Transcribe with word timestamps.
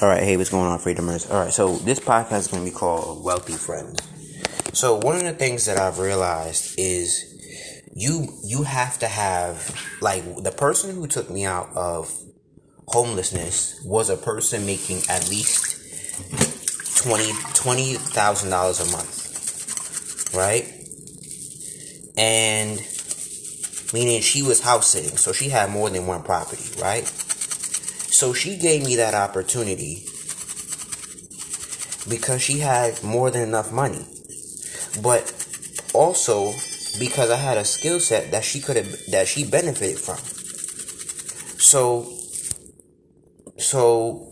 All 0.00 0.08
right, 0.08 0.22
hey, 0.22 0.36
what's 0.36 0.50
going 0.50 0.68
on, 0.68 0.78
Freedomers? 0.78 1.28
All 1.28 1.40
right, 1.40 1.52
so 1.52 1.74
this 1.78 1.98
podcast 1.98 2.38
is 2.38 2.46
going 2.46 2.64
to 2.64 2.70
be 2.70 2.76
called 2.76 3.24
Wealthy 3.24 3.54
Friends. 3.54 3.98
So 4.72 4.94
one 4.94 5.16
of 5.16 5.24
the 5.24 5.32
things 5.32 5.64
that 5.64 5.76
I've 5.76 5.98
realized 5.98 6.78
is 6.78 7.84
you 7.96 8.28
you 8.44 8.62
have 8.62 9.00
to 9.00 9.08
have 9.08 9.76
like 10.00 10.22
the 10.44 10.52
person 10.52 10.94
who 10.94 11.08
took 11.08 11.28
me 11.28 11.46
out 11.46 11.70
of 11.74 12.14
homelessness 12.86 13.82
was 13.84 14.08
a 14.08 14.16
person 14.16 14.64
making 14.66 14.98
at 15.08 15.28
least 15.28 17.02
twenty 17.02 17.32
twenty 17.54 17.94
thousand 17.94 18.50
dollars 18.50 18.78
a 18.78 18.92
month, 18.92 20.32
right? 20.32 20.62
And 22.16 22.78
meaning 23.92 24.20
she 24.20 24.42
was 24.42 24.60
house 24.60 24.86
sitting, 24.86 25.16
so 25.16 25.32
she 25.32 25.48
had 25.48 25.70
more 25.70 25.90
than 25.90 26.06
one 26.06 26.22
property, 26.22 26.80
right? 26.80 27.12
So 28.18 28.32
she 28.32 28.56
gave 28.56 28.84
me 28.84 28.96
that 28.96 29.14
opportunity 29.14 30.02
because 32.08 32.42
she 32.42 32.58
had 32.58 33.00
more 33.04 33.30
than 33.30 33.42
enough 33.42 33.70
money. 33.70 34.04
But 35.00 35.22
also 35.94 36.50
because 36.98 37.30
I 37.30 37.36
had 37.36 37.58
a 37.58 37.64
skill 37.64 38.00
set 38.00 38.32
that 38.32 38.42
she 38.42 38.58
could 38.58 38.74
have 38.74 38.90
that 39.12 39.28
she 39.28 39.44
benefited 39.44 39.98
from. 39.98 40.18
So 41.60 42.10
so 43.56 44.28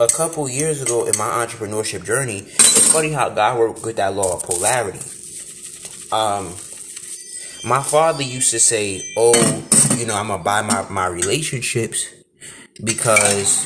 a 0.00 0.08
couple 0.08 0.48
years 0.48 0.82
ago 0.82 1.06
in 1.06 1.16
my 1.16 1.46
entrepreneurship 1.46 2.04
journey, 2.04 2.38
it's 2.38 2.92
funny 2.92 3.12
how 3.12 3.28
God 3.28 3.60
worked 3.60 3.84
with 3.84 3.94
that 3.94 4.16
law 4.16 4.34
of 4.34 4.42
polarity. 4.42 4.98
Um 6.10 6.46
my 7.64 7.80
father 7.80 8.24
used 8.24 8.50
to 8.50 8.58
say, 8.58 9.02
Oh, 9.16 9.34
you 9.96 10.04
know, 10.06 10.16
I'm 10.16 10.28
gonna 10.28 10.42
buy 10.42 10.62
my, 10.62 10.84
my 10.90 11.06
relationships 11.06 12.17
because 12.84 13.64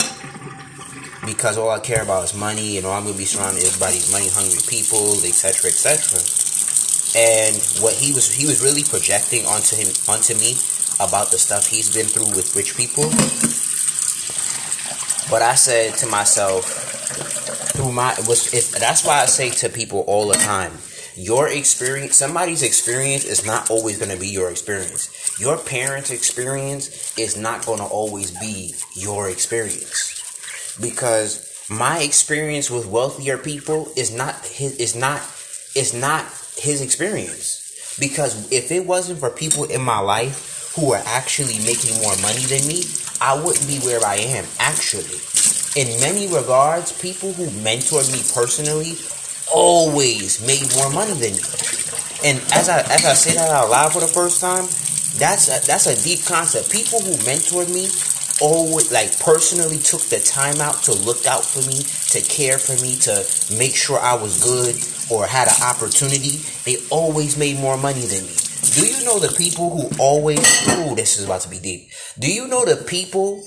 because 1.25 1.57
all 1.57 1.71
I 1.71 1.79
care 1.79 2.03
about 2.03 2.25
is 2.25 2.35
money 2.35 2.79
and 2.79 2.87
all 2.87 2.93
I'm 2.93 3.05
gonna 3.05 3.17
be 3.17 3.25
surrounded 3.25 3.79
by 3.79 3.91
these 3.91 4.11
money 4.11 4.29
hungry 4.29 4.61
people, 4.67 5.13
etc. 5.25 5.71
etc. 5.71 6.19
And 7.15 7.57
what 7.83 7.95
he 7.95 8.13
was 8.13 8.33
he 8.33 8.47
was 8.47 8.63
really 8.63 8.85
projecting 8.85 9.45
onto 9.47 9.77
him 9.77 9.93
onto 10.09 10.35
me 10.35 10.57
about 11.01 11.31
the 11.31 11.39
stuff 11.39 11.67
he's 11.67 11.93
been 11.95 12.07
through 12.07 12.31
with 12.35 12.57
rich 12.57 12.77
people. 12.77 13.05
But 15.31 15.43
I 15.43 15.55
said 15.55 15.97
to 15.99 16.07
myself, 16.07 16.65
through 17.73 17.93
my 17.93 18.15
was 18.27 18.53
if 18.55 18.73
that's 18.73 19.05
why 19.05 19.21
I 19.23 19.27
say 19.27 19.51
to 19.51 19.69
people 19.69 20.01
all 20.07 20.29
the 20.29 20.39
time, 20.39 20.73
your 21.17 21.49
experience 21.49 22.17
somebody's 22.17 22.63
experience 22.63 23.25
is 23.25 23.45
not 23.45 23.71
always 23.71 23.99
going 23.99 24.11
to 24.11 24.19
be 24.19 24.29
your 24.29 24.51
experience. 24.51 25.39
Your 25.39 25.59
parents 25.59 26.11
experience 26.11 27.17
is 27.19 27.37
not 27.37 27.67
going 27.67 27.79
to 27.79 27.85
always 27.85 28.31
be 28.39 28.75
your 28.95 29.29
experience. 29.29 30.77
Because 30.81 31.67
my 31.69 32.01
experience 32.01 32.71
with 32.71 32.87
wealthier 32.87 33.37
people 33.37 33.93
is 33.97 34.15
not 34.15 34.35
his 34.47 34.77
is 34.77 34.97
not 34.97 35.21
is 35.75 35.93
not 35.93 36.25
his 36.57 36.81
experience. 36.81 37.97
Because 38.01 38.51
if 38.51 38.73
it 38.73 38.87
wasn't 38.87 39.21
for 39.21 39.31
people 39.31 39.65
in 39.65 39.83
my 39.83 39.99
life 39.99 40.73
who 40.75 40.93
are 40.93 41.03
actually 41.05 41.59
making 41.67 42.01
more 42.01 42.17
money 42.23 42.41
than 42.49 42.67
me 42.67 42.85
i 43.21 43.35
wouldn't 43.37 43.67
be 43.67 43.79
where 43.81 44.05
i 44.07 44.17
am 44.17 44.47
actually. 44.59 45.21
In 45.75 46.01
many 46.01 46.27
regards 46.27 46.93
people 47.01 47.33
who 47.33 47.47
mentored 47.61 48.11
me 48.13 48.21
personally 48.35 48.97
always 49.53 50.45
made 50.47 50.65
more 50.77 50.91
money 50.91 51.13
than 51.13 51.37
me. 51.37 51.45
And 52.25 52.39
as 52.55 52.69
I 52.69 52.81
as 52.89 53.05
I 53.05 53.15
say 53.15 53.35
that 53.35 53.51
out 53.51 53.71
loud 53.71 53.93
for 53.93 54.01
the 54.01 54.07
first 54.07 54.41
time, 54.41 54.65
that's 55.19 55.49
a, 55.49 55.67
that's 55.67 55.87
a 55.87 55.97
deep 56.03 56.25
concept. 56.25 56.71
People 56.71 57.01
who 57.01 57.13
mentored 57.27 57.69
me 57.73 57.91
always 58.41 58.91
like 58.91 59.19
personally 59.21 59.79
took 59.79 60.01
the 60.03 60.21
time 60.21 60.61
out 60.61 60.83
to 60.85 60.93
look 60.93 61.27
out 61.27 61.45
for 61.45 61.61
me, 61.67 61.83
to 62.11 62.21
care 62.27 62.59
for 62.59 62.75
me, 62.83 62.97
to 62.97 63.25
make 63.57 63.75
sure 63.75 63.99
I 63.99 64.15
was 64.15 64.43
good 64.43 64.75
or 65.11 65.27
had 65.27 65.49
an 65.49 65.63
opportunity. 65.63 66.41
They 66.65 66.79
always 66.91 67.37
made 67.37 67.59
more 67.59 67.77
money 67.77 68.07
than 68.07 68.25
me. 68.25 68.35
Do 68.75 68.87
you 68.87 69.05
know 69.05 69.19
the 69.19 69.35
people 69.37 69.71
who 69.71 69.91
always? 69.99 70.41
Ooh, 70.79 70.95
this 70.95 71.19
is 71.19 71.25
about 71.25 71.43
to 71.43 71.51
be 71.51 71.59
deep. 71.59 71.91
Do 72.19 72.33
you 72.33 72.47
know 72.49 72.65
the 72.65 72.77
people? 72.77 73.43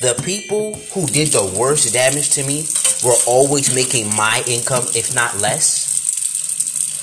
The 0.00 0.20
people 0.24 0.74
who 0.92 1.06
did 1.06 1.28
the 1.28 1.56
worst 1.58 1.92
damage 1.94 2.30
to 2.34 2.44
me 2.44 2.66
were 3.04 3.16
always 3.26 3.74
making 3.74 4.14
my 4.16 4.42
income, 4.46 4.84
if 4.94 5.14
not 5.14 5.38
less. 5.38 5.92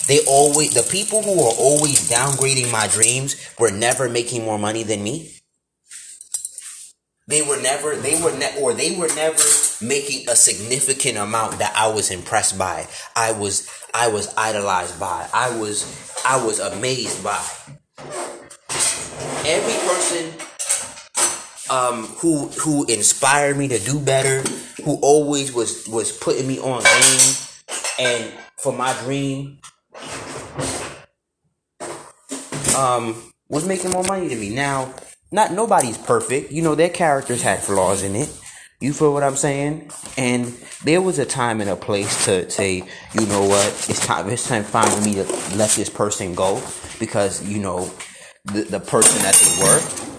They 0.08 0.20
always, 0.26 0.74
the 0.74 0.84
people 0.84 1.22
who 1.22 1.38
were 1.38 1.54
always 1.58 2.10
downgrading 2.10 2.72
my 2.72 2.88
dreams 2.88 3.36
were 3.60 3.72
never 3.72 4.10
making 4.10 4.44
more 4.44 4.58
money 4.58 4.84
than 4.84 5.04
me. 5.04 5.32
They 7.28 7.42
were 7.44 7.62
never, 7.62 7.96
they 7.96 8.22
were 8.22 8.36
ne- 8.36 8.60
or 8.60 8.74
they 8.74 8.98
were 8.98 9.08
never 9.16 9.42
making 9.82 10.28
a 10.28 10.36
significant 10.36 11.18
amount 11.18 11.60
that 11.60 11.74
I 11.78 11.88
was 11.88 12.12
impressed 12.12 12.58
by. 12.58 12.88
I 13.16 13.32
was, 13.32 13.70
I 13.94 14.10
was 14.10 14.34
idolized 14.36 15.00
by. 15.00 15.30
I 15.34 15.58
was, 15.58 15.86
I 16.26 16.44
was 16.44 16.60
amazed 16.60 17.24
by. 17.24 17.42
Every 19.46 19.74
person 19.88 20.34
um, 21.72 22.04
who 22.04 22.48
who 22.50 22.86
inspired 22.86 23.58
me 23.58 23.70
to 23.70 23.80
do 23.80 23.98
better, 24.00 24.42
who 24.84 25.00
always 25.02 25.54
was 25.54 25.88
was 25.88 26.12
putting 26.12 26.48
me 26.48 26.59
on 26.59 26.84
game, 26.84 27.36
and 27.98 28.32
for 28.58 28.74
my 28.74 28.94
dream, 29.04 29.59
um, 32.78 33.16
was 33.48 33.66
making 33.66 33.92
more 33.92 34.04
money 34.04 34.28
than 34.28 34.40
me. 34.40 34.50
Now, 34.50 34.94
not 35.32 35.54
nobody's 35.54 35.98
perfect. 35.98 36.52
You 36.52 36.62
know, 36.62 36.76
their 36.76 36.90
characters 36.90 37.42
had 37.42 37.59
flaws 37.59 38.03
in 38.03 38.16
it. 38.18 38.30
You 38.82 38.94
feel 38.94 39.14
what 39.14 39.24
I'm 39.24 39.36
saying? 39.38 39.92
And 40.18 40.48
there 40.84 41.02
was 41.02 41.20
a 41.20 41.26
time 41.26 41.62
and 41.62 41.70
a 41.70 41.76
place 41.76 42.26
to 42.26 42.50
say, 42.50 42.84
you 43.14 43.26
know 43.28 43.46
what, 43.46 43.68
it's 43.88 44.06
time. 44.06 44.28
It's 44.30 44.48
time 44.48 44.64
for 44.64 45.02
me 45.02 45.14
to 45.14 45.24
let 45.56 45.70
this 45.70 45.90
person 45.90 46.36
go 46.36 46.62
because 47.00 47.48
you 47.48 47.59
know 47.59 47.90
the 48.46 48.64
the 48.64 48.80
person 48.82 49.22
that 49.22 49.36
they 49.36 49.64
were. 49.64 50.12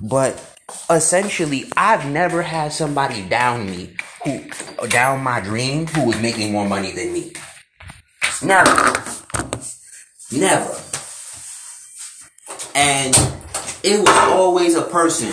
But 0.00 0.47
essentially, 0.90 1.70
I've 1.76 2.10
never 2.10 2.42
had 2.42 2.72
somebody 2.72 3.26
down 3.28 3.66
me 3.66 3.94
who 4.24 4.42
down 4.88 5.22
my 5.22 5.40
dream 5.40 5.86
who 5.86 6.06
was 6.06 6.20
making 6.20 6.52
more 6.52 6.68
money 6.68 6.92
than 6.92 7.12
me. 7.12 7.32
Never. 8.42 8.92
Never. 10.32 10.76
And 12.74 13.14
it 13.82 14.00
was 14.00 14.32
always 14.32 14.74
a 14.74 14.82
person 14.82 15.32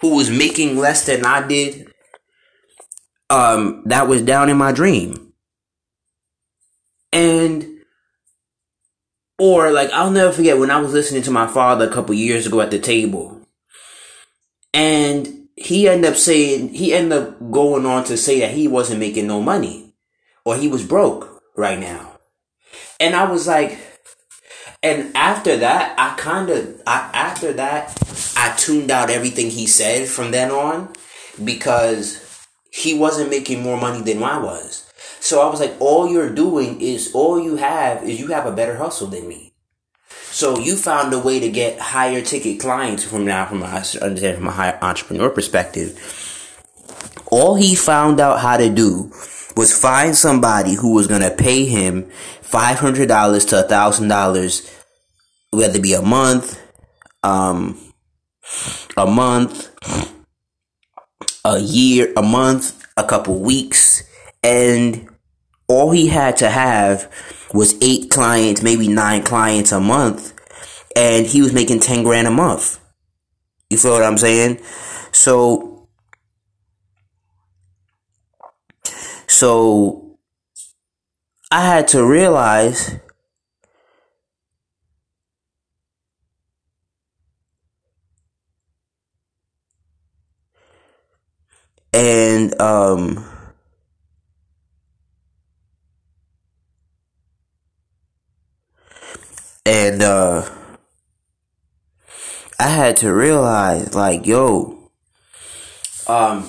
who 0.00 0.16
was 0.16 0.30
making 0.30 0.76
less 0.78 1.06
than 1.06 1.24
I 1.24 1.46
did 1.46 1.88
um 3.30 3.82
that 3.86 4.08
was 4.08 4.22
down 4.22 4.48
in 4.48 4.56
my 4.56 4.72
dream. 4.72 5.32
And 7.12 7.66
or 9.38 9.70
like 9.70 9.90
I'll 9.90 10.10
never 10.10 10.32
forget 10.32 10.58
when 10.58 10.70
I 10.70 10.80
was 10.80 10.92
listening 10.92 11.22
to 11.22 11.30
my 11.30 11.46
father 11.46 11.88
a 11.88 11.92
couple 11.92 12.14
years 12.14 12.46
ago 12.46 12.60
at 12.60 12.70
the 12.70 12.78
table 12.78 13.41
and 14.74 15.48
he 15.56 15.88
ended 15.88 16.12
up 16.12 16.16
saying, 16.16 16.70
he 16.70 16.92
ended 16.92 17.18
up 17.18 17.50
going 17.50 17.86
on 17.86 18.04
to 18.04 18.16
say 18.16 18.40
that 18.40 18.52
he 18.52 18.68
wasn't 18.68 19.00
making 19.00 19.26
no 19.26 19.40
money 19.40 19.94
or 20.44 20.56
he 20.56 20.68
was 20.68 20.84
broke 20.84 21.42
right 21.56 21.78
now. 21.78 22.18
And 22.98 23.14
I 23.14 23.30
was 23.30 23.46
like, 23.46 23.78
and 24.82 25.14
after 25.16 25.58
that, 25.58 25.94
I 25.98 26.16
kind 26.16 26.50
of, 26.50 26.82
I, 26.86 27.10
after 27.14 27.52
that, 27.52 27.96
I 28.36 28.54
tuned 28.56 28.90
out 28.90 29.10
everything 29.10 29.50
he 29.50 29.66
said 29.66 30.08
from 30.08 30.32
then 30.32 30.50
on 30.50 30.92
because 31.44 32.46
he 32.72 32.98
wasn't 32.98 33.30
making 33.30 33.62
more 33.62 33.76
money 33.76 34.02
than 34.02 34.22
I 34.22 34.38
was. 34.38 34.90
So 35.20 35.40
I 35.40 35.50
was 35.50 35.60
like, 35.60 35.76
all 35.78 36.08
you're 36.08 36.34
doing 36.34 36.80
is, 36.80 37.12
all 37.14 37.40
you 37.40 37.56
have 37.56 38.02
is 38.02 38.18
you 38.18 38.28
have 38.28 38.46
a 38.46 38.52
better 38.52 38.76
hustle 38.76 39.06
than 39.06 39.28
me. 39.28 39.51
So 40.32 40.58
you 40.58 40.76
found 40.76 41.12
a 41.12 41.18
way 41.18 41.40
to 41.40 41.50
get 41.50 41.78
higher 41.78 42.22
ticket 42.22 42.58
clients 42.58 43.04
from 43.04 43.26
now, 43.26 43.44
from 43.44 43.62
I 43.62 43.84
understand 44.00 44.38
from 44.38 44.48
a 44.48 44.50
higher 44.50 44.78
entrepreneur 44.80 45.28
perspective. 45.28 46.00
All 47.26 47.54
he 47.54 47.74
found 47.74 48.18
out 48.18 48.40
how 48.40 48.56
to 48.56 48.70
do 48.70 49.12
was 49.58 49.78
find 49.78 50.16
somebody 50.16 50.72
who 50.72 50.94
was 50.94 51.06
gonna 51.06 51.30
pay 51.30 51.66
him 51.66 52.10
five 52.40 52.78
hundred 52.78 53.08
dollars 53.08 53.44
to 53.46 53.60
a 53.60 53.68
thousand 53.68 54.08
dollars, 54.08 54.66
whether 55.50 55.76
it 55.76 55.82
be 55.82 55.92
a 55.92 56.00
month, 56.00 56.58
um, 57.22 57.78
a 58.96 59.04
month, 59.04 59.70
a 61.44 61.58
year, 61.58 62.10
a 62.16 62.22
month, 62.22 62.82
a 62.96 63.04
couple 63.04 63.38
weeks, 63.38 64.02
and 64.42 65.11
all 65.72 65.90
he 65.90 66.08
had 66.08 66.36
to 66.38 66.50
have 66.50 67.10
was 67.52 67.74
eight 67.82 68.10
clients, 68.10 68.62
maybe 68.62 68.88
nine 68.88 69.22
clients 69.22 69.72
a 69.72 69.80
month, 69.80 70.32
and 70.96 71.26
he 71.26 71.42
was 71.42 71.52
making 71.52 71.80
10 71.80 72.02
grand 72.02 72.26
a 72.26 72.30
month. 72.30 72.78
You 73.70 73.78
feel 73.78 73.92
what 73.92 74.02
I'm 74.02 74.18
saying? 74.18 74.60
So, 75.12 75.88
so 79.26 80.18
I 81.50 81.64
had 81.64 81.88
to 81.88 82.04
realize 82.06 82.98
And 91.92 92.58
um 92.60 93.31
and 99.64 100.02
uh 100.02 100.48
I 102.58 102.68
had 102.68 102.96
to 102.98 103.12
realize 103.12 103.94
like 103.94 104.26
yo 104.26 104.78
um 106.08 106.42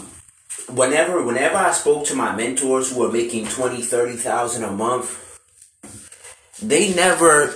whenever 0.69 1.23
whenever 1.23 1.57
I 1.57 1.71
spoke 1.71 2.05
to 2.07 2.15
my 2.15 2.35
mentors 2.35 2.91
who 2.91 3.01
were 3.01 3.11
making 3.11 3.47
20 3.47 3.81
30,000 3.81 4.63
a 4.63 4.71
month 4.71 5.19
they 6.61 6.93
never 6.93 7.53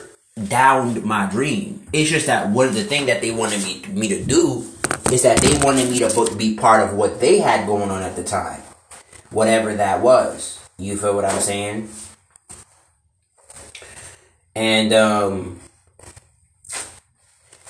downed 0.48 1.04
my 1.04 1.28
dream. 1.30 1.88
It's 1.94 2.10
just 2.10 2.28
that 2.28 2.50
one 2.50 2.68
of 2.68 2.76
the 2.76 2.84
thing 2.84 3.08
that 3.08 3.22
they 3.22 3.32
wanted 3.32 3.64
me 3.64 3.84
me 3.90 4.08
to 4.10 4.24
do 4.24 4.66
is 5.12 5.24
that 5.24 5.40
they 5.42 5.58
wanted 5.66 5.90
me 5.90 6.00
to 6.00 6.36
be 6.36 6.56
part 6.56 6.88
of 6.88 6.96
what 6.96 7.20
they 7.20 7.40
had 7.40 7.66
going 7.66 7.90
on 7.90 8.04
at 8.04 8.16
the 8.16 8.24
time 8.24 8.62
whatever 9.32 9.74
that 9.76 10.02
was. 10.02 10.60
You 10.78 10.98
feel 10.98 11.16
what 11.16 11.26
I'm 11.26 11.42
saying 11.42 11.90
and 14.58 14.92
um 14.92 15.60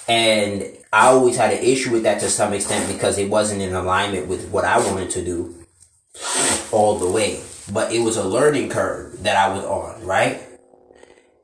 and 0.08 0.64
I 0.94 1.08
always 1.08 1.36
had 1.36 1.52
an 1.52 1.62
issue 1.62 1.92
with 1.92 2.04
that 2.04 2.22
to 2.22 2.30
some 2.30 2.54
extent 2.54 2.92
because 2.92 3.18
it 3.18 3.30
wasn't 3.30 3.62
in 3.62 3.74
alignment 3.74 4.28
with 4.28 4.48
what 4.52 4.64
I 4.64 4.78
wanted 4.78 5.10
to 5.12 5.26
do 5.26 5.54
all 6.72 6.98
the 6.98 7.12
way. 7.12 7.42
But 7.74 7.92
it 7.92 8.00
was 8.00 8.16
a 8.16 8.24
learning 8.24 8.70
curve 8.70 9.22
that 9.24 9.36
I 9.36 9.54
was 9.54 9.66
on, 9.66 10.06
right? 10.06 10.42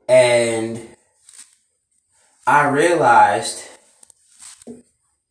And 0.08 0.88
I 2.46 2.68
realized 2.68 3.62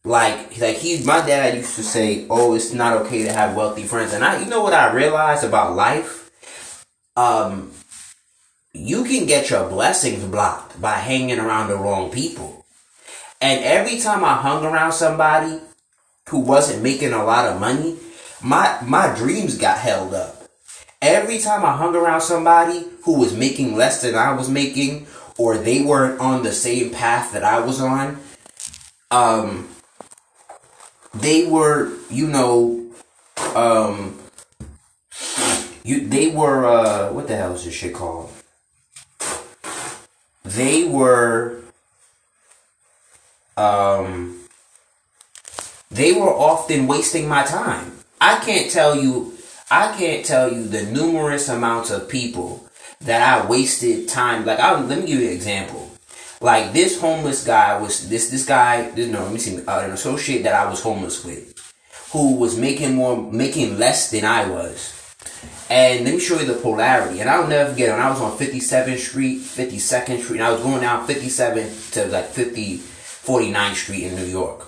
like 0.04 0.59
like 0.59 0.75
he 0.75 1.04
my 1.04 1.25
dad 1.25 1.56
used 1.57 1.75
to 1.77 1.83
say, 1.83 2.27
"Oh, 2.30 2.54
it's 2.54 2.71
not 2.71 2.98
okay 3.01 3.24
to 3.24 3.33
have 3.33 3.56
wealthy 3.56 3.83
friends." 3.83 4.13
And 4.13 4.24
I 4.24 4.44
you 4.44 4.45
know 4.45 4.62
what 4.62 4.74
I 4.74 4.94
realized 4.94 5.44
about 5.44 5.75
life? 5.75 6.30
Um 7.18 7.71
you 8.73 9.03
can 9.03 9.27
get 9.27 9.51
your 9.51 9.69
blessings 9.69 10.23
blocked 10.25 10.81
by 10.81 10.93
hanging 10.93 11.39
around 11.39 11.69
the 11.69 11.77
wrong 11.77 12.11
people. 12.11 12.65
And 13.39 13.63
every 13.63 13.99
time 13.99 14.25
I 14.25 14.35
hung 14.35 14.65
around 14.65 14.93
somebody 14.93 15.59
who 16.29 16.39
wasn't 16.39 16.81
making 16.81 17.13
a 17.13 17.23
lot 17.23 17.45
of 17.45 17.59
money, 17.59 17.97
my 18.41 18.79
my 18.83 19.13
dreams 19.15 19.57
got 19.57 19.77
held 19.77 20.13
up. 20.13 20.47
Every 21.01 21.39
time 21.39 21.63
I 21.65 21.75
hung 21.75 21.95
around 21.95 22.21
somebody 22.21 22.85
who 23.03 23.19
was 23.19 23.35
making 23.35 23.75
less 23.75 24.01
than 24.01 24.15
I 24.15 24.31
was 24.33 24.49
making, 24.49 25.05
or 25.37 25.57
they 25.57 25.83
weren't 25.83 26.19
on 26.19 26.43
the 26.43 26.53
same 26.53 26.91
path 26.91 27.33
that 27.33 27.43
I 27.43 27.59
was 27.59 27.81
on, 27.81 28.19
um, 29.11 29.69
they 31.13 31.45
were, 31.45 31.91
you 32.09 32.27
know, 32.27 32.91
um, 33.55 34.17
you 35.83 36.07
they 36.07 36.29
were 36.29 36.65
uh, 36.65 37.11
what 37.11 37.27
the 37.27 37.35
hell 37.35 37.53
is 37.53 37.65
this 37.65 37.73
shit 37.73 37.93
called? 37.93 38.31
They 40.53 40.83
were 40.83 41.61
um 43.57 44.39
they 45.91 46.13
were 46.13 46.33
often 46.33 46.88
wasting 46.88 47.27
my 47.27 47.44
time. 47.44 47.91
I 48.19 48.39
can't 48.39 48.71
tell 48.71 48.95
you 48.95 49.33
I 49.69 49.95
can't 49.97 50.25
tell 50.25 50.51
you 50.51 50.63
the 50.63 50.83
numerous 50.83 51.50
amounts 51.50 51.91
of 51.91 52.09
people 52.09 52.67
that 53.01 53.21
I 53.21 53.47
wasted 53.47 54.07
time 54.07 54.45
like 54.45 54.59
I 54.59 54.79
let 54.79 55.00
me 55.00 55.07
give 55.07 55.19
you 55.19 55.27
an 55.27 55.33
example. 55.33 55.91
Like 56.41 56.73
this 56.73 56.99
homeless 56.99 57.45
guy 57.45 57.79
was 57.79 58.09
this 58.09 58.29
this 58.29 58.45
guy 58.45 58.89
this, 58.91 59.07
no 59.07 59.23
let 59.23 59.33
me 59.33 59.39
see 59.39 59.65
uh, 59.65 59.81
an 59.81 59.91
associate 59.91 60.44
that 60.44 60.53
I 60.53 60.69
was 60.69 60.81
homeless 60.81 61.23
with 61.23 61.53
who 62.11 62.35
was 62.35 62.57
making 62.57 62.95
more 62.95 63.17
making 63.31 63.79
less 63.79 64.11
than 64.11 64.25
I 64.25 64.47
was 64.49 64.93
and 65.69 66.05
let 66.05 66.13
me 66.13 66.19
show 66.19 66.39
you 66.39 66.45
the 66.45 66.53
polarity. 66.53 67.19
And 67.19 67.29
I'll 67.29 67.47
never 67.47 67.71
forget 67.71 67.89
when 67.89 67.99
I 67.99 68.09
was 68.09 68.21
on 68.21 68.37
57th 68.37 68.99
Street, 68.99 69.39
52nd 69.39 70.23
Street, 70.23 70.37
and 70.37 70.43
I 70.43 70.51
was 70.51 70.61
going 70.61 70.81
down 70.81 71.07
57 71.07 71.71
to 71.91 72.05
like 72.07 72.25
50, 72.25 72.77
49th 72.77 73.75
Street 73.75 74.03
in 74.03 74.15
New 74.15 74.25
York. 74.25 74.67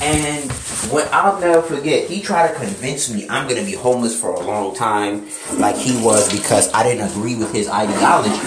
And 0.00 0.50
what 0.90 1.10
I'll 1.12 1.40
never 1.40 1.62
forget, 1.62 2.08
he 2.08 2.20
tried 2.20 2.48
to 2.48 2.54
convince 2.54 3.12
me 3.12 3.28
I'm 3.28 3.48
gonna 3.48 3.64
be 3.64 3.74
homeless 3.74 4.18
for 4.18 4.34
a 4.34 4.40
long 4.40 4.74
time, 4.74 5.28
like 5.58 5.76
he 5.76 6.02
was, 6.04 6.30
because 6.32 6.72
I 6.72 6.82
didn't 6.82 7.10
agree 7.10 7.36
with 7.36 7.52
his 7.52 7.68
ideology 7.68 8.40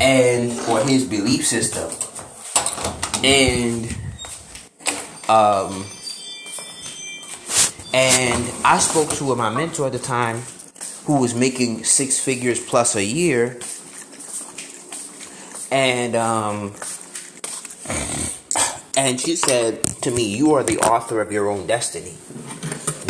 and 0.00 0.52
or 0.68 0.80
his 0.84 1.04
belief 1.04 1.46
system. 1.46 1.90
And 3.24 3.96
um 5.28 5.84
and 7.92 8.50
I 8.64 8.78
spoke 8.78 9.10
to 9.10 9.36
my 9.36 9.50
mentor 9.50 9.86
at 9.86 9.92
the 9.92 9.98
time 9.98 10.42
who 11.04 11.20
was 11.20 11.34
making 11.34 11.84
six 11.84 12.18
figures 12.18 12.58
plus 12.60 12.96
a 12.96 13.04
year. 13.04 13.58
And 15.70 16.16
um 16.16 16.74
and 18.96 19.20
she 19.20 19.36
said 19.36 19.84
to 20.02 20.10
me, 20.10 20.36
"You 20.36 20.54
are 20.54 20.62
the 20.62 20.78
author 20.78 21.20
of 21.20 21.32
your 21.32 21.50
own 21.50 21.66
destiny. 21.66 22.14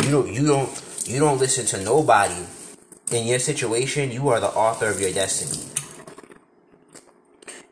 You 0.03 0.11
don't 0.11 0.33
you 0.33 0.47
don't 0.47 1.03
you 1.05 1.19
don't 1.19 1.39
listen 1.39 1.65
to 1.67 1.83
nobody 1.83 2.45
in 3.11 3.27
your 3.27 3.39
situation. 3.39 4.11
You 4.11 4.29
are 4.29 4.39
the 4.39 4.47
author 4.47 4.87
of 4.87 4.99
your 4.99 5.11
destiny." 5.11 5.63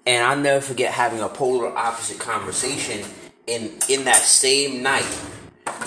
And 0.05 0.25
I'll 0.25 0.37
never 0.37 0.61
forget 0.61 0.93
having 0.93 1.19
a 1.19 1.29
polar 1.29 1.75
opposite 1.77 2.19
conversation 2.19 3.05
in 3.47 3.77
in 3.89 4.05
that 4.05 4.17
same 4.21 4.81
night 4.81 5.07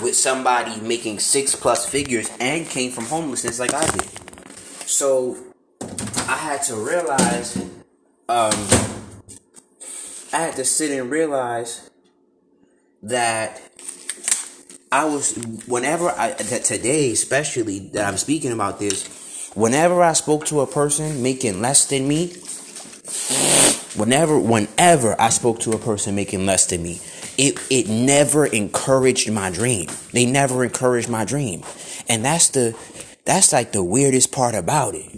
with 0.01 0.15
somebody 0.15 0.79
making 0.81 1.19
six 1.19 1.55
plus 1.55 1.87
figures 1.87 2.29
and 2.39 2.67
came 2.67 2.91
from 2.91 3.05
homelessness 3.05 3.59
like 3.59 3.73
I 3.73 3.85
did. 3.85 4.07
So 4.87 5.37
I 6.27 6.37
had 6.37 6.63
to 6.63 6.75
realize, 6.75 7.57
um, 8.29 8.53
I 10.33 10.37
had 10.37 10.55
to 10.57 10.65
sit 10.65 10.91
and 10.91 11.09
realize 11.09 11.89
that 13.03 13.61
I 14.91 15.05
was, 15.05 15.35
whenever 15.67 16.09
I, 16.09 16.31
that 16.31 16.63
today 16.63 17.11
especially 17.11 17.79
that 17.93 18.07
I'm 18.07 18.17
speaking 18.17 18.51
about 18.51 18.79
this, 18.79 19.51
whenever 19.55 20.01
I 20.01 20.13
spoke 20.13 20.45
to 20.47 20.61
a 20.61 20.67
person 20.67 21.21
making 21.21 21.61
less 21.61 21.85
than 21.85 22.07
me, 22.07 22.33
whenever, 23.95 24.39
whenever 24.39 25.19
I 25.19 25.29
spoke 25.29 25.59
to 25.61 25.71
a 25.71 25.77
person 25.77 26.15
making 26.15 26.45
less 26.45 26.65
than 26.67 26.83
me, 26.83 27.01
it 27.37 27.59
it 27.69 27.89
never 27.89 28.45
encouraged 28.45 29.31
my 29.31 29.49
dream. 29.49 29.89
They 30.11 30.25
never 30.25 30.63
encouraged 30.63 31.09
my 31.09 31.25
dream. 31.25 31.63
And 32.07 32.23
that's 32.23 32.49
the 32.49 32.77
that's 33.25 33.51
like 33.51 33.71
the 33.71 33.83
weirdest 33.83 34.31
part 34.31 34.55
about 34.55 34.95
it. 34.95 35.11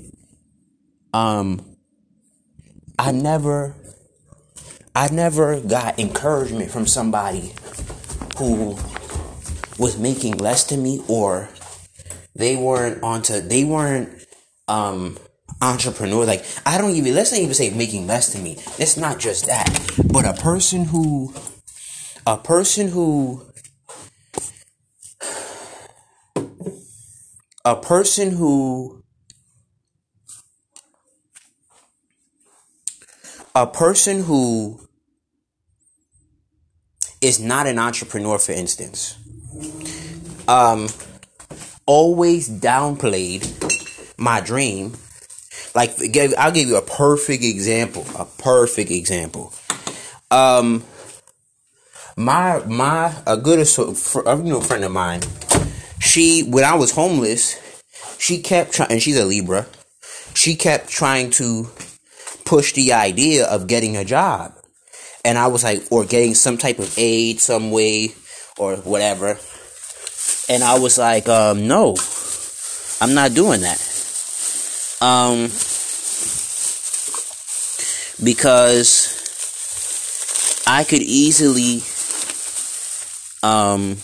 Um 1.13 1.77
I 2.97 3.11
never 3.11 3.75
I 4.95 5.09
never 5.09 5.59
got 5.59 5.99
encouragement 5.99 6.71
from 6.71 6.87
somebody 6.87 7.53
who 8.37 8.77
was 9.77 9.97
making 9.99 10.37
less 10.37 10.63
than 10.63 10.81
me 10.81 11.03
or 11.07 11.49
they 12.35 12.55
weren't 12.55 13.03
onto 13.03 13.41
they 13.41 13.63
weren't 13.63 14.25
um 14.67 15.17
entrepreneur 15.61 16.25
like 16.25 16.45
I 16.65 16.77
don't 16.77 16.91
even 16.91 17.15
let's 17.15 17.31
not 17.31 17.41
even 17.41 17.53
say 17.53 17.69
making 17.71 18.07
less 18.07 18.33
than 18.33 18.43
me. 18.43 18.57
It's 18.77 18.97
not 18.97 19.19
just 19.19 19.47
that. 19.47 19.67
But 20.11 20.25
a 20.25 20.33
person 20.33 20.85
who 20.85 21.33
a 22.25 22.37
person 22.37 22.89
who 22.89 23.45
a 27.65 27.75
person 27.75 28.31
who 28.31 29.03
a 33.55 33.65
person 33.67 34.23
who 34.23 34.79
is 37.21 37.39
not 37.39 37.65
an 37.65 37.79
entrepreneur 37.79 38.37
for 38.37 38.51
instance 38.51 39.17
um 40.47 40.87
always 41.85 42.49
downplayed 42.49 43.43
my 44.17 44.39
dream 44.39 44.93
like 45.75 45.91
i'll 46.37 46.51
give 46.51 46.67
you 46.67 46.77
a 46.77 46.81
perfect 46.81 47.43
example 47.43 48.05
a 48.17 48.25
perfect 48.25 48.91
example. 48.91 49.53
Um 50.31 50.83
my 52.17 52.63
my 52.65 53.13
a 53.27 53.37
good 53.37 53.59
a 53.59 54.37
you 54.37 54.43
know 54.43 54.61
friend 54.61 54.83
of 54.83 54.91
mine 54.91 55.21
she 55.99 56.41
when 56.41 56.63
i 56.63 56.73
was 56.73 56.91
homeless 56.91 57.61
she 58.17 58.41
kept 58.41 58.73
trying 58.73 58.91
and 58.91 59.01
she's 59.01 59.17
a 59.17 59.25
libra 59.25 59.67
she 60.33 60.55
kept 60.55 60.87
trying 60.87 61.31
to 61.31 61.67
push 62.45 62.73
the 62.73 62.93
idea 62.93 63.45
of 63.47 63.67
getting 63.67 63.97
a 63.97 64.05
job. 64.05 64.53
And 65.25 65.37
i 65.37 65.47
was 65.47 65.63
like 65.63 65.83
or 65.91 66.05
getting 66.05 66.35
some 66.35 66.57
type 66.57 66.79
of 66.79 66.97
aid 66.97 67.39
some 67.39 67.71
way 67.71 68.13
or 68.57 68.77
whatever. 68.77 69.37
And 70.47 70.63
i 70.63 70.79
was 70.79 70.97
like 70.97 71.27
um 71.27 71.67
no 71.67 71.97
i'm 73.01 73.13
not 73.13 73.33
doing 73.33 73.61
that 73.61 73.79
um 75.01 75.49
because 78.23 79.13
I 80.67 80.83
could 80.83 81.01
easily 81.01 81.81
um, 83.43 83.97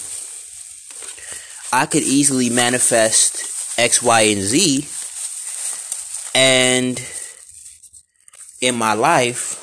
I 1.72 1.86
could 1.86 2.04
easily 2.04 2.50
manifest 2.50 3.80
X, 3.80 4.02
Y, 4.02 4.22
and 4.22 4.42
Z. 4.42 4.88
And 6.36 7.02
in 8.62 8.76
my 8.76 8.94
life, 8.94 9.60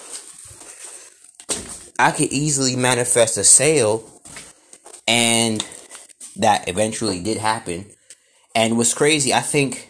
I 1.99 2.11
could 2.11 2.33
easily 2.33 2.77
manifest 2.77 3.39
a 3.39 3.45
sale. 3.45 4.05
And 5.07 5.65
that 6.37 6.69
eventually 6.69 7.23
did 7.23 7.39
happen. 7.39 7.87
And 8.55 8.77
was 8.77 8.95
crazy, 8.95 9.33
I 9.33 9.41
think 9.41 9.90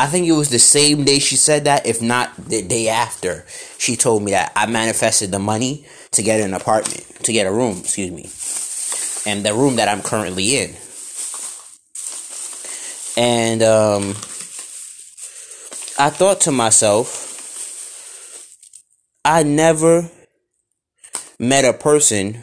I 0.00 0.06
think 0.06 0.26
it 0.26 0.32
was 0.32 0.48
the 0.48 0.58
same 0.58 1.04
day 1.04 1.18
she 1.18 1.36
said 1.36 1.64
that, 1.64 1.84
if 1.84 2.00
not 2.00 2.34
the 2.34 2.62
day 2.62 2.88
after. 2.88 3.44
She 3.76 3.96
told 3.96 4.22
me 4.22 4.30
that 4.30 4.50
I 4.56 4.64
manifested 4.64 5.30
the 5.30 5.38
money 5.38 5.84
to 6.12 6.22
get 6.22 6.40
an 6.40 6.54
apartment, 6.54 7.04
to 7.24 7.34
get 7.34 7.46
a 7.46 7.52
room, 7.52 7.80
excuse 7.80 8.10
me. 8.10 8.30
And 9.30 9.44
the 9.44 9.52
room 9.52 9.76
that 9.76 9.88
I'm 9.88 10.00
currently 10.00 10.56
in. 10.56 10.70
And 13.18 13.62
um, 13.62 14.08
I 15.98 16.08
thought 16.08 16.40
to 16.42 16.50
myself, 16.50 17.26
I 19.22 19.42
never 19.42 20.10
met 21.38 21.66
a 21.66 21.74
person 21.74 22.42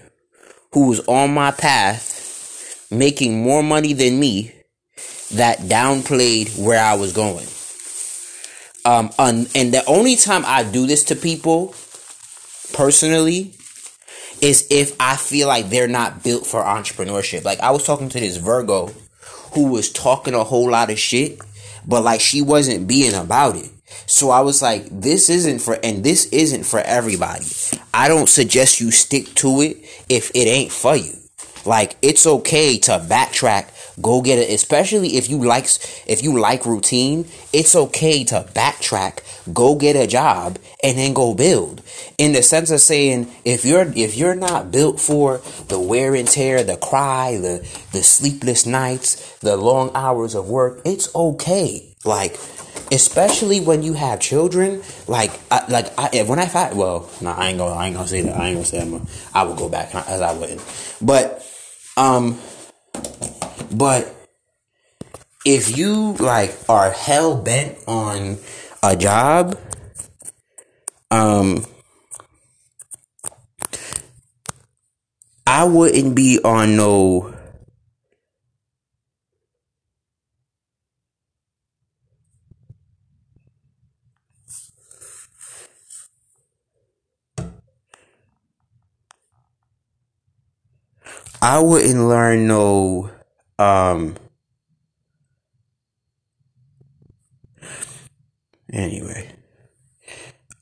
who 0.73 0.89
was 0.89 0.99
on 1.07 1.33
my 1.33 1.49
path 1.49 2.85
making 2.91 3.41
more 3.41 3.63
money 3.63 3.93
than 3.93 4.19
me 4.19 4.53
that 5.31 5.59
downplayed 5.59 6.57
where 6.57 6.83
I 6.83 6.95
was 6.95 7.13
going. 7.13 7.47
Um, 8.85 9.11
and, 9.19 9.49
and 9.53 9.73
the 9.73 9.83
only 9.85 10.15
time 10.15 10.43
I 10.45 10.63
do 10.63 10.87
this 10.87 11.03
to 11.05 11.15
people 11.15 11.75
personally 12.73 13.53
is 14.41 14.67
if 14.69 14.95
I 14.99 15.15
feel 15.15 15.47
like 15.47 15.69
they're 15.69 15.87
not 15.87 16.23
built 16.23 16.45
for 16.45 16.61
entrepreneurship. 16.63 17.43
Like 17.43 17.59
I 17.59 17.71
was 17.71 17.85
talking 17.85 18.09
to 18.09 18.19
this 18.19 18.37
Virgo 18.37 18.91
who 19.53 19.67
was 19.71 19.91
talking 19.91 20.33
a 20.33 20.43
whole 20.43 20.69
lot 20.69 20.91
of 20.91 20.99
shit, 20.99 21.39
but 21.85 22.03
like 22.03 22.21
she 22.21 22.41
wasn't 22.41 22.87
being 22.87 23.13
about 23.13 23.55
it. 23.55 23.69
So 24.05 24.29
I 24.29 24.41
was 24.41 24.61
like, 24.61 24.87
this 24.89 25.29
isn't 25.29 25.59
for, 25.59 25.77
and 25.83 26.03
this 26.03 26.27
isn't 26.27 26.65
for 26.65 26.79
everybody. 26.79 27.45
I 27.93 28.07
don't 28.07 28.29
suggest 28.29 28.79
you 28.79 28.91
stick 28.91 29.33
to 29.35 29.61
it 29.61 29.77
if 30.07 30.29
it 30.31 30.47
ain't 30.47 30.71
for 30.71 30.95
you. 30.95 31.16
Like, 31.67 31.97
it's 32.01 32.25
okay 32.25 32.79
to 32.79 32.91
backtrack, 32.91 33.67
go 34.01 34.21
get 34.21 34.39
it, 34.39 34.49
especially 34.49 35.17
if 35.17 35.29
you 35.29 35.43
like, 35.43 35.65
if 36.07 36.23
you 36.23 36.39
like 36.39 36.65
routine, 36.65 37.27
it's 37.51 37.75
okay 37.75 38.23
to 38.23 38.47
backtrack, 38.55 39.19
go 39.53 39.75
get 39.75 39.97
a 39.97 40.07
job, 40.07 40.59
and 40.81 40.97
then 40.97 41.13
go 41.13 41.33
build. 41.33 41.81
In 42.17 42.31
the 42.31 42.41
sense 42.41 42.71
of 42.71 42.79
saying, 42.79 43.29
if 43.43 43.65
you're, 43.65 43.91
if 43.97 44.15
you're 44.15 44.33
not 44.33 44.71
built 44.71 45.01
for 45.01 45.41
the 45.67 45.77
wear 45.77 46.15
and 46.15 46.27
tear, 46.27 46.63
the 46.63 46.77
cry, 46.77 47.35
the, 47.35 47.67
the 47.91 48.01
sleepless 48.01 48.65
nights, 48.65 49.37
the 49.39 49.57
long 49.57 49.91
hours 49.93 50.35
of 50.35 50.47
work, 50.47 50.81
it's 50.85 51.13
okay. 51.13 51.83
Like, 52.05 52.39
especially 52.91 53.59
when 53.59 53.83
you 53.83 53.93
have 53.93 54.19
children. 54.19 54.81
Like, 55.07 55.37
I, 55.51 55.65
like 55.69 55.87
I, 55.99 56.23
when 56.23 56.39
I 56.39 56.45
fight, 56.45 56.75
well, 56.75 57.09
no, 57.21 57.31
I 57.31 57.49
ain't 57.49 57.57
gonna, 57.57 57.75
I 57.75 57.87
ain't 57.87 57.95
gonna 57.95 58.07
say 58.07 58.21
that. 58.21 58.37
I 58.37 58.47
ain't 58.47 58.55
gonna 58.55 58.65
say 58.65 59.01
I 59.33 59.43
would 59.43 59.57
go 59.57 59.67
back 59.67 59.93
as 59.93 60.21
I 60.21 60.33
wouldn't. 60.33 60.61
But, 61.01 61.43
um, 61.97 62.39
but 63.71 64.13
if 65.45 65.77
you 65.77 66.13
like 66.13 66.55
are 66.69 66.91
hell 66.91 67.41
bent 67.41 67.77
on 67.87 68.37
a 68.83 68.95
job, 68.95 69.57
um, 71.11 71.65
I 75.45 75.63
wouldn't 75.63 76.15
be 76.15 76.39
on 76.43 76.77
no 76.77 77.33
I 91.41 91.59
wouldn't 91.59 92.07
learn 92.07 92.47
no 92.47 93.11
um 93.59 94.15
anyway. 98.71 99.35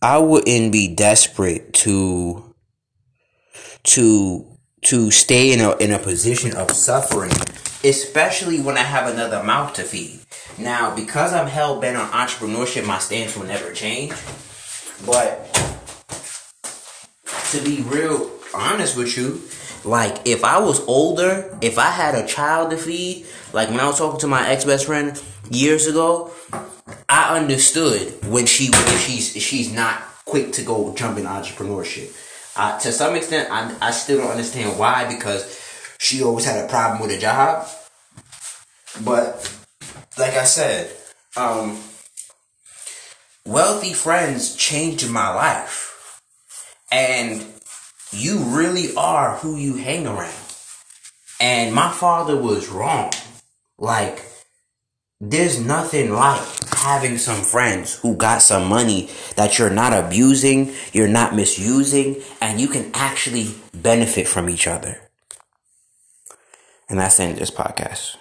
I 0.02 0.18
wouldn't 0.18 0.72
be 0.72 0.94
desperate 0.94 1.74
to 1.74 2.54
to 3.84 4.58
to 4.84 5.12
stay 5.12 5.54
in 5.54 5.62
a 5.62 5.76
in 5.78 5.92
a 5.92 6.00
position 6.00 6.56
of 6.56 6.72
suffering, 6.72 7.32
especially 7.84 8.60
when 8.60 8.78
I 8.78 8.84
have 8.84 9.12
another 9.12 9.44
mouth 9.44 9.74
to 9.76 9.84
feed. 9.84 10.20
Now, 10.58 10.96
because 10.96 11.34
I'm 11.34 11.48
hell 11.48 11.80
bent 11.80 11.98
on 11.98 12.10
entrepreneurship, 12.12 12.86
my 12.86 13.00
stance 13.00 13.36
will 13.36 13.46
never 13.46 13.72
change. 13.72 14.14
But 15.06 15.52
to 17.52 17.62
be 17.64 17.82
real 17.84 18.30
honest 18.56 18.98
with 18.98 19.16
you, 19.18 19.42
like 19.84 20.28
if 20.28 20.44
I 20.44 20.60
was 20.60 20.80
older, 20.88 21.56
if 21.62 21.78
I 21.78 21.92
had 21.92 22.16
a 22.16 22.26
child 22.26 22.72
to 22.72 22.78
feed, 22.78 23.26
like 23.54 23.70
when 23.70 23.80
I 23.80 23.88
was 23.88 23.98
talking 23.98 24.20
to 24.22 24.28
my 24.28 24.48
ex 24.50 24.66
best 24.66 24.86
friend 24.86 25.22
years 25.50 25.88
ago, 25.88 26.32
I 27.08 27.38
understood 27.38 28.26
when 28.26 28.46
she 28.46 28.70
when 28.70 28.98
she's 29.00 29.32
she's 29.42 29.72
not 29.72 30.02
quick 30.26 30.54
to 30.54 30.64
go 30.64 30.94
jump 30.96 31.18
in 31.18 31.26
entrepreneurship. 31.26 32.14
Uh, 32.58 32.80
to 32.80 32.92
some 32.92 33.16
extent, 33.16 33.50
I, 33.52 33.76
I 33.82 33.92
still 33.92 34.20
don't 34.20 34.32
understand 34.32 34.80
why 34.80 35.14
because 35.14 35.62
she 36.00 36.24
always 36.24 36.46
had 36.46 36.64
a 36.64 36.68
problem 36.68 37.02
with 37.02 37.12
a 37.12 37.20
job. 37.20 37.68
But 39.04 39.54
like 40.18 40.34
I 40.36 40.46
said, 40.46 40.90
um, 41.36 41.78
wealthy 43.46 43.94
friends 43.94 44.56
changed 44.56 45.10
my 45.10 45.34
life, 45.34 46.22
and 46.92 47.46
you 48.12 48.40
really 48.40 48.96
are 48.96 49.38
who 49.38 49.56
you 49.58 49.76
hang 49.76 50.08
around. 50.08 50.34
And 51.40 51.74
my 51.74 51.92
father 51.92 52.36
was 52.38 52.70
wrong. 52.70 53.12
Like, 53.78 54.24
there's 55.20 55.60
nothing 55.60 56.14
like 56.14 56.42
having 56.74 57.18
some 57.18 57.42
friends 57.42 57.96
who 57.96 58.16
got 58.16 58.42
some 58.42 58.68
money 58.68 59.10
that 59.36 59.58
you're 59.58 59.70
not 59.70 59.94
abusing, 59.94 60.74
you're 60.94 61.08
not 61.08 61.36
misusing, 61.36 62.22
and 62.42 62.60
you 62.60 62.68
can 62.68 62.92
actually 62.94 63.54
benefit 63.74 64.28
from 64.28 64.50
each 64.50 64.68
other. 64.68 65.00
And 66.90 67.00
that's 67.00 67.18
the 67.18 67.24
end 67.24 67.34
of 67.34 67.40
this 67.40 67.52
podcast. 67.52 68.18